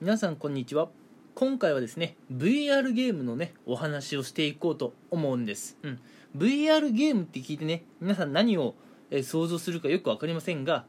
[0.00, 0.88] 皆さんこんにちは。
[1.34, 6.00] 今回はですね VR ゲームのねお話をしていこうと思うんです、うん、
[6.34, 8.74] VR ゲームって聞いてね皆さん何を、
[9.10, 10.86] え、想像するかよく分かりませんが、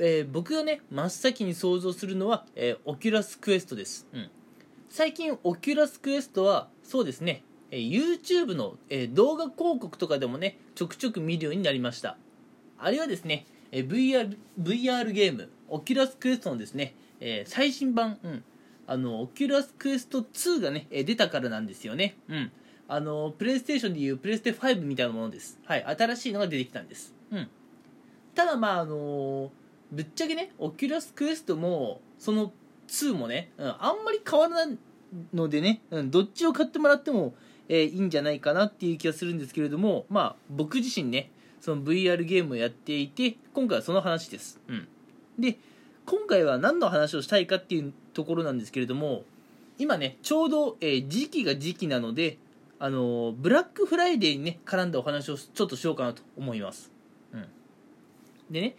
[0.00, 4.28] えー、僕がね真っ先に想像するのは、えー、オキュラスクエストです、うん、
[4.88, 12.16] 最近オキュラスクエストはそうですね、え YouTube の、え動画広告とかでもねちょくちょく見るようになりました。
[12.76, 18.44] あるいはですね、え VR, VR ゲームオキュラスクエストのですねえー、最新版、うん、
[18.86, 22.16] あの、オキュラスクエスト2がね、え出たからなんですよね。
[22.28, 22.52] うん。
[22.88, 25.60] あの、プレイステーションでいうプレステ5みたいなものです。
[25.66, 25.84] はい。
[25.84, 27.14] 新しいのが出てきたんです。
[27.30, 27.48] うん。
[28.34, 29.50] ただ、まあ、あの
[29.90, 32.52] ぶっちゃけね、オキュラスクエストも、その
[32.88, 34.78] 2もね、うん、あんまり変わらない
[35.34, 37.34] のでね、うん、どっちを買ってもらっても、
[37.68, 44.60] えー、いいんじゃないかなっていう気がするんですけれども、まあ、僕自身ね、その VR ゲームをやっていて、今回はその話です。
[44.68, 44.88] うん。
[45.38, 45.58] で、
[46.08, 49.24] 今回は何の話をしたいかっていうところなんですけれども
[49.76, 52.38] 今ねちょうど、えー、時期が時期なので
[52.78, 56.90] あのー、ブラックフライデーにね絡んだお話をちょっとしようかなと思います、
[57.34, 57.44] うん、
[58.50, 58.76] でね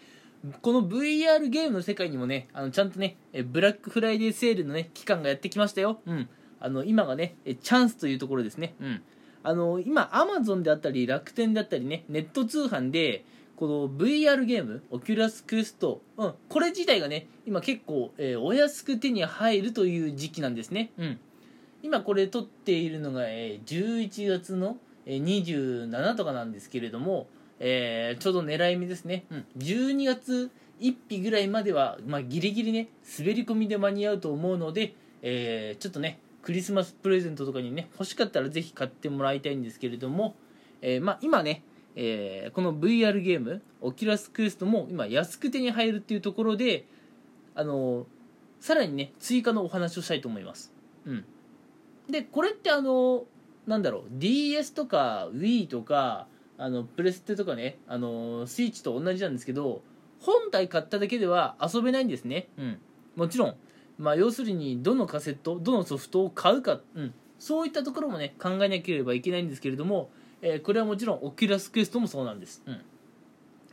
[0.64, 6.28] この VR ゲームの世界にもねあのちゃんとねブラックフライデーセールのね期間がやってきましたよ、うん、
[6.60, 9.02] あの今がねチャンスというところですね、うん、
[9.44, 13.24] あの今 Amazon であったり楽天であったりねネット通販で
[13.60, 20.92] この VR ゲーム、オキュラスクエスト、うん、これ自体がね、今結構、えー、お安く手に入るという時期なんですね。
[20.98, 21.20] うん。
[21.84, 27.28] 今これ撮っているのが、えー、11月の、えー、27とかなんですけれども、
[27.60, 29.26] えー、ちょうど狙い目ですね。
[29.30, 29.46] うん。
[29.58, 32.88] 12月1日ぐらいまでは、まあ、ギリギリね、
[33.20, 40.36] 滑り込みで間に合うと思うので、えー、ちょっとね、クリスマスプレゼントとかにね、欲しかったらぜひ買ってもらいたいんですけれども、
[40.82, 41.64] えー、まあ、今ね、
[42.02, 46.86] えー、この VR ゲームオキュラスクエストも今安く手に入るっていうところで
[47.56, 48.08] あの
[48.62, 50.72] さらにね追加のお話をしたいと思います。
[51.06, 51.26] うん。
[52.10, 53.26] でこれってあの
[53.68, 59.82] なんだろう DS とか Wii とかあのプレステとかねあのスイッチと同じなんですけど
[60.22, 62.48] 本体買っただけでは遊べないんですね。
[62.58, 62.78] うん。
[63.18, 63.56] もちろん。
[63.98, 70.10] まあ要するにどのカセットどのソフトを買うか、うん、そういったところもね考えなければいけないんですけれども
[70.42, 72.82] えー、これはもちろんオキュラスクエストもそうなんです、うん。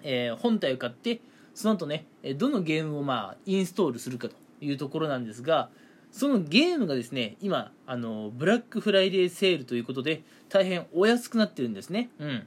[0.02, 1.20] えー、本体を買って
[1.54, 2.06] その後ね
[2.36, 5.70] どのゲームをまあインストールするかというところなんですが
[6.12, 12.10] そのゲームがですね今あのブラックフライデーセールということで大変お安くなってるんですね。
[12.18, 12.46] うん。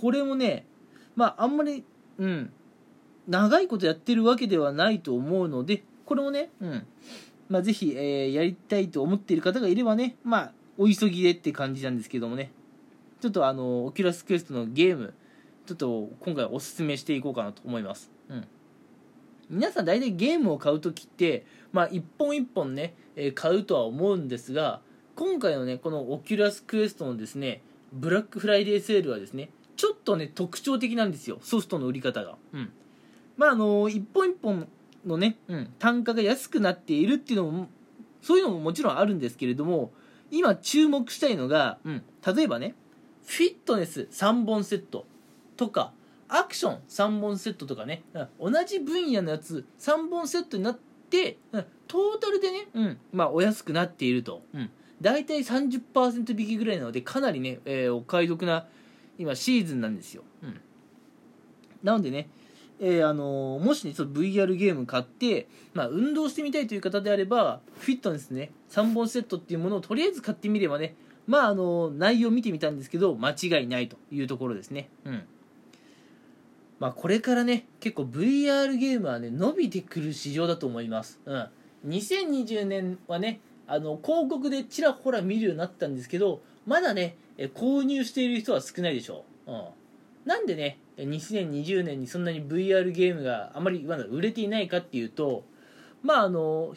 [0.00, 0.66] これもね
[1.16, 1.84] まああんまり
[2.18, 2.52] うん
[3.28, 6.86] 長いことやってるわけではないと思うのでこれもねうん。
[7.48, 12.50] まあぜひ、えー、やりたいと思っている方がいればねまあお急ぎでって感じなんですけどもね。
[13.22, 15.14] ちょっとあのオキュラスクエストのゲーム
[15.64, 18.48] ちょっと今回おすすめしていこうかなと思います、うん、
[19.48, 22.96] 皆さん大体ゲームを買う時ってまあ一本一本ね、
[23.36, 24.80] 買うとは思うんですが
[25.14, 27.62] 今回のねこのオキュラスクエストのですね
[27.92, 32.36] ブラックフライデーセールはですねちょっとね特徴的なんですよソフトの売り方が。
[32.52, 32.72] うん。
[33.36, 34.66] まああの一本一本
[35.06, 37.68] のね、うん、単価が安くなっているっていうのも
[38.20, 39.92] そういうのももちろんあるんですけれども
[40.32, 42.74] 今注目したいのが、うん、例えばね
[43.26, 45.06] フィットネス3本セット
[45.56, 45.92] とか
[46.28, 48.02] アクション3本セットとかね。
[48.40, 50.78] 同じ分野のやつ3本セットになっ
[51.10, 51.36] て
[51.86, 52.98] トータルでね、うん。
[53.12, 54.70] まあ、お安くなっていると、うん、
[55.02, 58.66] 大体30%引きぐらいなのでかなりね、えー、お買い得な
[59.18, 60.60] 今シーズンなんですよ、うん、
[61.82, 62.30] なのでね
[62.84, 70.96] えー、あのー、もしね、ちょ VR ゲーム買って、まあ、運動してみたいという方であれば、フィットネスね、3本セットっていうものをとりあえず買ってみればね、
[71.26, 74.88] まああの内容を見てみたんですけど間違いないというところですね。
[75.04, 75.22] うん。
[76.78, 81.20] まあこれからね結構 VR ゲームはね伸びてくる市場だと思います。
[81.24, 81.48] うん。
[81.86, 87.16] 2020年はねあの広告でちらほら見るようになったんですけどまだね
[87.54, 89.64] 購入している人は少ないでしょう、うん、
[90.24, 95.44] なんでね2020年にそんなに VR ゲームがあまりまだ売れていないかっていうと
[96.02, 96.74] まああの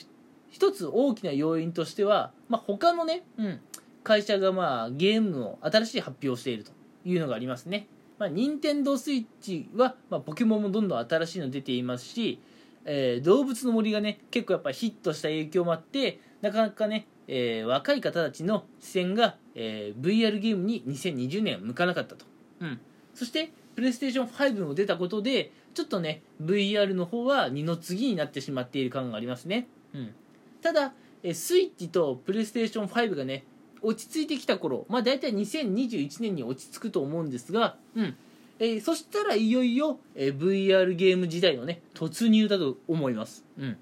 [0.49, 3.59] 一つ大きな要因としては、まあ、他のね、うん、
[4.05, 6.71] 会社がまあゲームの新しい発表をしていると
[7.03, 7.87] いうのがありますね。
[8.17, 12.39] まあ、任天堂スイッチは、まあ、ポケモンもどんどん新しいの出ていますし、
[12.85, 22.25] えー、動物の森がね結構やっぱヒットした影響もあってなかなかね、えー、若い方たちの視線が、えー、VR ゲームに2020年向かなかったと、
[22.61, 22.79] うん、
[23.13, 30.15] そしてプレイステーション5も出たことでちょっとね VR の方は二の次になってしまっている感がありますね、うん、
[30.61, 33.43] ただえスイッチとプレイステーション5がね
[33.85, 38.15] 落ち着いてきた頃、まあ、大体2021年に落ち着くと思うんですが、うん。
[38.59, 43.77] えー、そしたらいよいよ、えー、VR ゲーム時代のね突入だと思います、うん、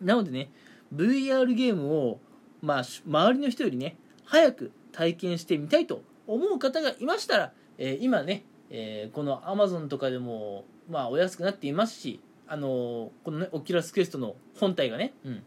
[0.00, 0.50] なのでね
[0.94, 2.20] VR ゲームを、
[2.62, 15.42] まあ、周りの人よりね早く体験してみたいと思う方がいましたら、えー、今ね、えー、この Amazon とかでも、まあ、お安くなっていますしあのこのねオキュラスクエストの本体がね、うん、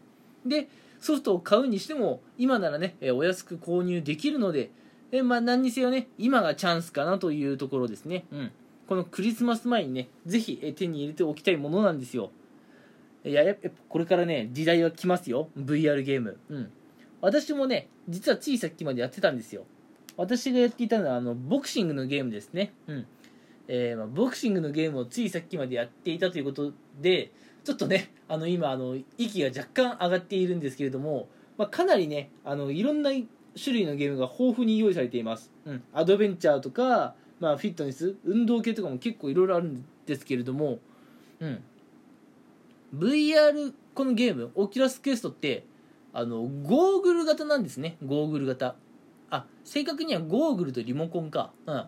[0.46, 0.68] で
[1.00, 4.70] ソフトを買うにしても今ならね、お安く購入できるので、
[5.10, 8.52] えまあ、何にせよね今がチャンスかなというところですね、うん、
[8.88, 12.30] このクリスマス前にねぜひ手に入れておきたいものなんですよ。
[13.24, 15.48] いややっぱこれからね時代は来ますよ。
[15.58, 16.38] VR ゲーム。
[16.48, 16.72] うん。
[17.20, 19.64] 私もね実はついさっきまでやってたんですよ。
[20.16, 22.72] 私がやっていたのはあのボクシングのゲームですね。
[22.86, 23.06] うん。
[23.68, 27.30] えー、まあ、ボクシングのゲームをついさっきまでやっていたということで
[27.68, 31.28] ちょっとねあの今あの息が若干上がっているんですけれども、
[31.58, 33.10] まあ、かなりねあのいろんな
[33.62, 40.78] 種類のゲームが豊富に用意されています、うん、アドベンチャーとか、まあ、フィットネス運動系とかも結構いろいろあるんですけれども、
[41.40, 41.62] うん、
[42.96, 45.66] VR このゲームオキュラスクエストって
[46.14, 47.98] あのゴーグル型なんですね。
[48.02, 48.76] ゴーグル型。
[49.28, 51.84] あ正確にはゴーグルとリモコンか、うん、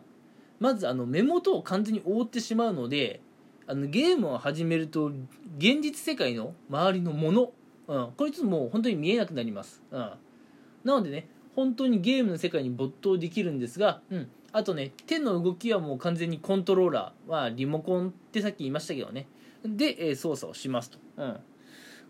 [0.59, 3.23] まずあの目元を完全に覆ってしまうので
[3.71, 5.13] あのゲームを始めると
[5.57, 7.53] 現実世界の周りのもの、
[7.87, 10.19] うん、これちょっともう本当に見えなくなります、うん、な
[10.85, 19.29] のでね本当にゲームの世界に没頭できるんですが、うん、あとね手の動きはもう完全にコントローラーはリモコンってさっき言いましたけどね。
[19.65, 21.37] で、えー、操作をしますと、うん、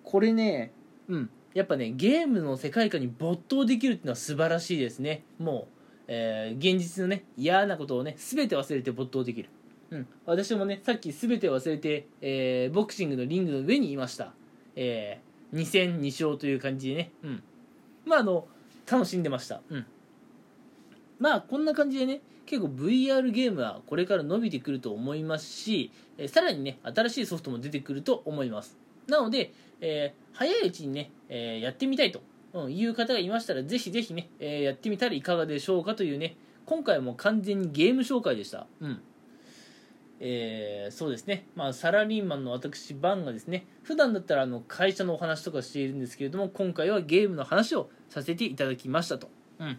[0.03, 0.73] これね
[1.09, 1.31] うん。
[1.53, 5.25] やっぱねゲームの世界観に没頭できるっていうのは素晴らしいですね。
[5.39, 5.81] もう
[6.13, 9.49] えー、現実のね嫌なことをね全て忘れて没頭できる、
[9.91, 14.33] うん、私もねさっき全て忘れて、えー、ボクシングのリングの上にいました、
[14.77, 17.43] えー、2戦2勝という感じでね、うん、
[18.07, 18.47] まああの
[18.91, 19.87] 楽しんでました、うん、
[21.19, 28.77] まあこんな感じでね結構 VR ゲームはこれから伸びてくると思いますし、えー、さらにね新しいソフトも出てくると思います。
[29.07, 32.21] なので、えー、早いうちにね、えー、やってみたいと
[32.53, 36.37] うん、いう方がいましたら、ぜひぜひね、えー、やってみたらいかがでしょうかというね、
[36.67, 38.67] 今回も完全にゲーム紹介でした。
[38.81, 39.01] うん。
[40.23, 49.79] えー、そうですね、まあ、サラリーマンの私、バンがですね、普段だったらあの会社のお話とかしているんですけれども、今回はゲームの話をさせていただきましたと、うん、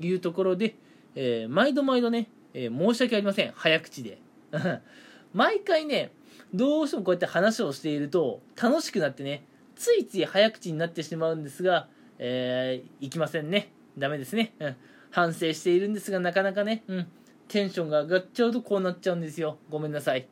[0.00, 0.76] いうところで、
[1.14, 4.18] えー、毎度毎度ね、えー、申し訳ありません、早口で。
[5.34, 6.12] 毎回ね、
[6.54, 9.44] どうしてもこうやって話をしていると楽しくなってね、
[9.76, 13.72] ついつい早口になってしまうんですが、えー、いけませんね。
[13.98, 14.54] ダメですね。
[14.58, 14.76] うん。
[15.10, 17.06] 反省しているんですが、なかなかね、うん。
[17.52, 19.58] テンションが上がっちゃうとこうなっちゃうんですよ。
[19.68, 20.26] ごめんなさい。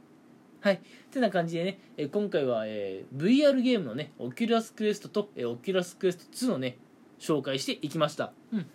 [0.62, 0.80] はい。
[1.10, 6.78] てな感じでね、え今回は、えー、VR ゲームのね、オキュラスクエストと、えー、オキュラスクエスト2のね、
[7.18, 8.32] 紹介していきました。
[8.54, 8.66] うん。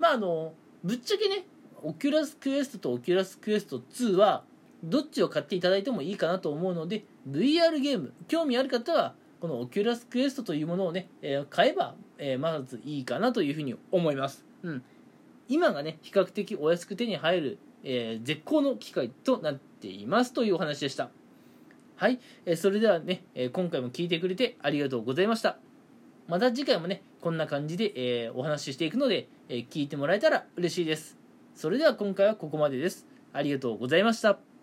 [0.00, 1.46] まあ、あの、ぶっちゃけね、
[1.84, 4.42] Oculus Quest と Oculus Quest 2は、
[4.82, 14.44] どっちを買っていただいてもいいかなと思うので、VR ゲーム、興味ある方は、この Oculus Quest というものをね、えー、買えば、えー、まずいいかなというふうに思います。
[14.64, 14.82] うん。
[15.48, 21.10] 今がね、比較的お安く手に入る、えー、絶好の機会となっていますというお話でした。
[21.96, 22.18] はい。
[22.44, 25.58] えー、それではね、えー、今回も聞いてくれてありがとうございました。
[26.28, 27.92] また次回もね、こんな感じで、
[28.24, 31.16] え、お話ししていくので、え、聞いてもらえたら嬉しいです。
[31.54, 33.06] それでは今回はここまでです。
[33.32, 34.55] ありがとうございました。